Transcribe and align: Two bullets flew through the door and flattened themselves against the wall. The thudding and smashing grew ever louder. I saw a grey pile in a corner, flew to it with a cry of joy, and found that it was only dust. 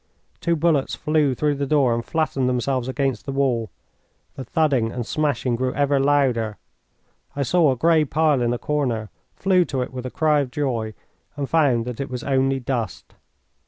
Two 0.39 0.55
bullets 0.55 0.95
flew 0.95 1.35
through 1.35 1.53
the 1.53 1.67
door 1.67 1.93
and 1.93 2.03
flattened 2.03 2.49
themselves 2.49 2.87
against 2.87 3.27
the 3.27 3.31
wall. 3.31 3.69
The 4.35 4.43
thudding 4.43 4.91
and 4.91 5.05
smashing 5.05 5.55
grew 5.55 5.75
ever 5.75 5.99
louder. 5.99 6.57
I 7.35 7.43
saw 7.43 7.71
a 7.71 7.75
grey 7.75 8.05
pile 8.05 8.41
in 8.41 8.51
a 8.51 8.57
corner, 8.57 9.11
flew 9.35 9.63
to 9.65 9.83
it 9.83 9.93
with 9.93 10.07
a 10.07 10.09
cry 10.09 10.39
of 10.39 10.49
joy, 10.49 10.95
and 11.35 11.47
found 11.47 11.85
that 11.85 11.99
it 11.99 12.09
was 12.09 12.23
only 12.23 12.59
dust. 12.59 13.13